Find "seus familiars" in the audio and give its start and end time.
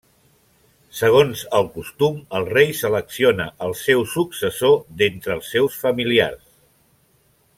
5.57-6.45